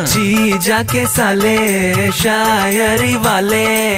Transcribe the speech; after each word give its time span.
जी 0.00 0.58
जाके 0.58 1.06
साले 1.06 2.12
शायरी 2.12 3.16
वाले। 3.16 3.96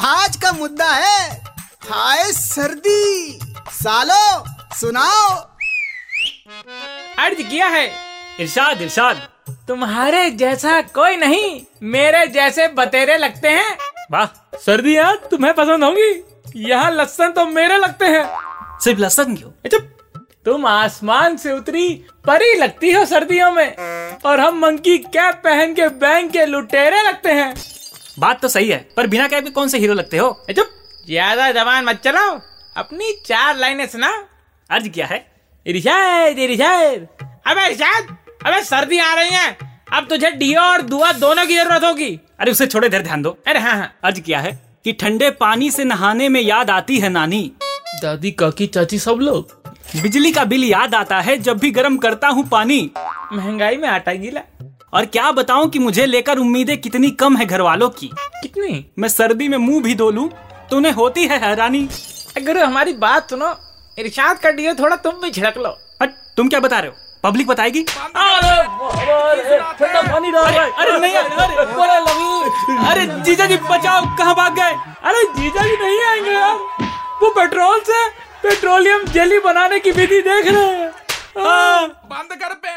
आज 0.00 0.36
का 0.36 0.52
मुद्दा 0.52 0.90
है 0.90 1.44
हाय 1.90 2.32
सर्दी। 2.32 3.38
सालो 3.70 4.44
सुनाओ। 4.76 5.30
अर्ज़ 7.18 7.42
किया 7.42 7.66
है। 7.66 7.92
इरशाद 8.40 8.82
इरशाद। 8.82 9.28
तुम्हारे 9.68 10.30
जैसा 10.30 10.80
कोई 10.80 11.16
नहीं 11.16 11.60
मेरे 11.82 12.26
जैसे 12.26 12.68
बतेरे 12.68 13.16
लगते 13.16 13.48
हैं। 13.48 13.76
वाह 14.10 14.24
सर्दी 14.24 14.62
सर्दियाँ 14.62 15.16
तुम्हें 15.30 15.54
पसंद 15.54 15.84
होंगी। 15.84 16.24
यहाँ 16.56 16.90
लसन 16.90 17.30
तो 17.30 17.46
मेरे 17.46 17.78
लगते 17.78 18.04
हैं। 18.04 18.24
सिर्फ़ 18.80 19.00
लसन 19.00 19.36
क्यों? 19.36 19.50
चुप 19.68 19.95
तुम 20.46 20.66
आसमान 20.66 21.36
से 21.36 21.52
उतरी 21.52 21.88
परी 22.26 22.54
लगती 22.54 22.90
हो 22.92 23.04
सर्दियों 23.04 23.50
में। 23.52 23.76
और 24.26 24.40
हम 24.40 24.58
मंकी 24.58 24.96
कैप 24.98 25.40
पहन 25.44 25.74
के 25.74 25.88
बैंक 26.00 26.30
के 26.32 26.44
लुटेरे 26.46 27.02
लगते 27.02 27.32
हैं। 27.32 27.54
बात 28.18 28.40
तो 28.42 28.48
सही 28.48 28.68
है 28.68 28.78
पर 28.96 29.06
बिना 29.06 29.26
कैप 29.28 29.44
के 29.44 29.50
कौन 29.50 29.68
से 29.68 29.78
हीरो 29.78 29.94
लगते 29.94 30.16
हो? 30.16 30.28
ए, 30.50 30.52
चुप। 30.52 30.68
ज़्यादा 31.06 31.50
जबान 31.52 31.84
मत 31.84 32.00
चलाओ। 32.04 32.38
अपनी 32.76 33.12
चार 33.26 33.56
लाइनें 33.58 33.86
सुना। 33.86 34.12
अर्ज़ 34.70 34.88
क्या 34.88 35.06
है। 35.06 35.24
इरशाद 35.66 36.38
इरशाद। 36.38 37.08
अबे 37.46 37.66
इरशाद 37.66 38.16
अबे 38.46 38.62
सर्दी 38.64 38.98
आ 38.98 39.12
रही 39.14 39.30
है। 39.30 39.56
अब 39.92 40.06
तुझे 40.08 40.30
डियो 40.30 40.60
और 40.62 40.82
दुआ 40.84 41.12
दोनों 41.14 41.46
की 41.46 41.56
ज़रूरत 41.56 41.84
होगी। 41.84 42.18
अरे 42.40 42.50
उसे 42.50 42.66
छोड़े 42.66 42.88
देर 42.88 43.02
ध्यान 43.02 43.22
दो। 43.22 43.36
अरे 43.46 43.60
हाँ 43.60 43.76
हाँ। 43.76 43.92
अर्ज़ 44.04 44.20
क्या 44.20 44.40
है 44.40 44.58
कि 44.84 44.92
ठंडे 44.92 45.30
पानी 45.40 45.70
से 45.70 45.84
नहाने 45.84 46.28
में 46.28 46.40
याद 46.40 46.70
आती 46.70 46.98
है 46.98 47.08
नानी। 47.08 47.50
दादी 48.02 48.30
काकी 48.32 48.66
चाची 48.66 48.98
सब 48.98 49.18
लोग? 49.20 49.65
बिजली 49.94 50.32
का 50.32 50.44
बिल 50.44 50.64
याद 50.64 50.94
आता 50.94 51.20
है 51.20 51.36
जब 51.38 51.58
भी 51.58 51.70
गर्म 51.70 51.96
करता 51.96 52.28
हूँ 52.28 52.46
पानी। 52.48 52.90
महँगाई 53.32 53.76
में 53.76 53.88
आटा 53.88 54.12
गीला। 54.14 54.40
और 54.94 55.06
क्या 55.06 55.30
बताऊँ 55.32 55.68
कि 55.70 55.78
मुझे 55.78 56.06
लेकर 56.06 56.38
उम्मीदें 56.38 56.76
कितनी 56.80 57.10
कम 57.20 57.36
है 57.36 57.46
घर 57.46 57.60
वालों 57.60 57.88
की। 57.90 58.10
कितनी? 58.42 58.84
मैं 58.98 59.08
सर्दी 59.08 59.48
में 59.48 59.58
मुँह 59.58 59.82
भी 59.82 59.94
धो 59.94 60.10
लूँ 60.10 60.28
तो 60.70 60.76
उन्हें 60.76 60.92
होती 60.92 61.26
है 61.26 61.38
हैरानी। 61.40 61.88
अगर 62.36 62.58
हमारी 62.58 62.92
बात 62.94 63.30
सुनो 63.30 63.54
इरशाद 63.98 64.38
कर 64.38 64.52
दियो 64.52 64.74
थोड़ा 64.74 64.96
तुम 64.96 65.20
भी 65.22 65.30
छिड़क 65.30 65.58
लो। 65.58 65.76
हट 66.02 66.10
तुम 66.36 66.48
क्या 66.48 66.60
बता 66.60 66.78
रहे 66.78 66.90
हो? 66.90 66.96
पब्लिक 67.24 67.46
बताएगी? 67.46 67.82
ठंडा 67.82 70.02
पानी 70.02 70.30
डाल 70.32 70.44
अरे 70.44 70.58
अरे 70.58 70.98
नहीं 71.00 71.14
अरे 71.14 71.54
अरे 72.90 73.06
जीजा 73.24 73.46
जी 73.46 73.56
बचाओ 73.70 74.04
कहाँ 74.18 74.34
भाग 74.34 74.54
गए? 74.56 74.72
अरे 75.04 75.22
जीजा 75.38 75.62
जी 75.62 75.76
नहीं 75.82 76.00
आएँगे 76.04 76.30
यार। 76.30 76.54
वो 77.22 77.30
पेट्रोल 77.30 77.80
से 77.86 78.04
पेट्रोलियम 78.46 79.04
जेली 79.12 79.38
बनाने 79.44 79.78
की 79.80 79.90
विधि 79.90 80.20
देख 80.22 80.48
रहे 80.48 80.64
हैं। 80.64 80.90
बंद 82.10 82.34
कर 82.42 82.54
पे। 82.54 82.74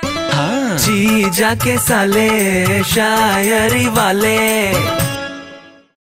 जी 0.78 1.30
जाके 1.32 1.78
साले 1.80 2.84
शायरी 2.86 3.86
वाले। 3.98 4.38